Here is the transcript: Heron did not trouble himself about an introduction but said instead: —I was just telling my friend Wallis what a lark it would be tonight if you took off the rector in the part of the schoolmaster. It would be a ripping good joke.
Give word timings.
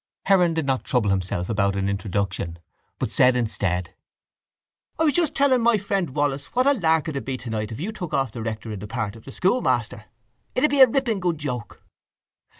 Heron 0.25 0.55
did 0.55 0.65
not 0.65 0.83
trouble 0.83 1.11
himself 1.11 1.47
about 1.47 1.75
an 1.75 1.87
introduction 1.87 2.57
but 2.97 3.11
said 3.11 3.35
instead: 3.35 3.93
—I 4.97 5.03
was 5.03 5.13
just 5.13 5.35
telling 5.35 5.61
my 5.61 5.77
friend 5.77 6.15
Wallis 6.15 6.55
what 6.55 6.65
a 6.65 6.73
lark 6.73 7.07
it 7.07 7.13
would 7.13 7.23
be 7.23 7.37
tonight 7.37 7.71
if 7.71 7.79
you 7.79 7.91
took 7.91 8.11
off 8.11 8.31
the 8.31 8.41
rector 8.41 8.71
in 8.71 8.79
the 8.79 8.87
part 8.87 9.15
of 9.15 9.25
the 9.25 9.31
schoolmaster. 9.31 10.05
It 10.55 10.61
would 10.61 10.71
be 10.71 10.81
a 10.81 10.87
ripping 10.87 11.19
good 11.19 11.37
joke. 11.37 11.83